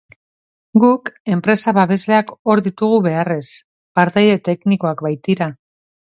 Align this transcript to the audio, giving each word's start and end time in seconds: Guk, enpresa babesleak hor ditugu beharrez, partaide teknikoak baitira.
Guk, 0.83 1.09
enpresa 1.33 1.73
babesleak 1.77 2.31
hor 2.51 2.61
ditugu 2.67 2.97
beharrez, 3.07 3.43
partaide 3.99 4.39
teknikoak 4.49 5.05
baitira. 5.09 5.49